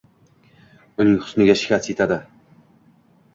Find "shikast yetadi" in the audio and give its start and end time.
1.61-2.19